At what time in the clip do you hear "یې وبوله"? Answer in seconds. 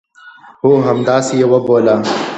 1.39-1.95